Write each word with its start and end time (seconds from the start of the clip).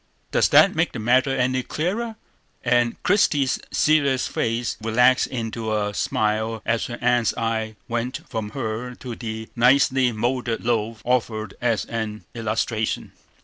Does 0.31 0.49
that 0.49 0.73
make 0.73 0.93
the 0.93 0.97
matter 0.99 1.29
any 1.29 1.61
clearer?" 1.61 2.15
And 2.65 2.95
Christie's 3.03 3.59
serious 3.69 4.27
face 4.27 4.75
relaxed 4.81 5.27
into 5.27 5.71
a 5.77 5.93
smile 5.93 6.63
as 6.65 6.87
her 6.87 6.97
aunt's 7.01 7.37
eye 7.37 7.75
went 7.87 8.21
from 8.27 8.49
her 8.57 8.95
to 8.95 9.13
the 9.15 9.47
nicely 9.55 10.11
moulded 10.11 10.65
loaf 10.65 11.03
offered 11.05 11.53
as 11.61 11.85
an 11.85 12.23
illustration. 12.33 13.11